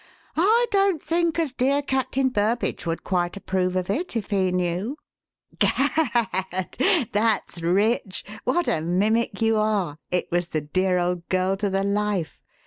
[0.35, 4.97] I don't think as dear Captain Burbage would quite approve of it if he knew.'"
[5.59, 6.75] "Gad!
[7.11, 8.23] that's rich.
[8.43, 9.99] What a mimic you are.
[10.09, 12.41] It was the dear old girl to the life.